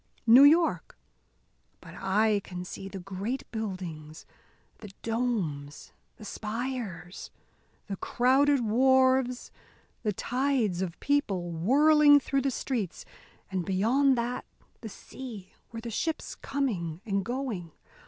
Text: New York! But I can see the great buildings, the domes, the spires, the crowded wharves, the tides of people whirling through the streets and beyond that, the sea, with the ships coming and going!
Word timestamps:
New 0.25 0.41
York! 0.43 0.97
But 1.79 1.93
I 1.93 2.41
can 2.43 2.65
see 2.65 2.87
the 2.87 2.97
great 2.99 3.43
buildings, 3.51 4.25
the 4.79 4.89
domes, 5.03 5.93
the 6.15 6.25
spires, 6.25 7.29
the 7.85 7.97
crowded 7.97 8.61
wharves, 8.65 9.51
the 10.01 10.11
tides 10.11 10.81
of 10.81 10.99
people 11.01 11.51
whirling 11.51 12.19
through 12.19 12.41
the 12.41 12.49
streets 12.49 13.05
and 13.51 13.63
beyond 13.63 14.17
that, 14.17 14.45
the 14.79 14.89
sea, 14.89 15.53
with 15.71 15.83
the 15.83 15.91
ships 15.91 16.33
coming 16.33 17.01
and 17.05 17.23
going! 17.23 17.71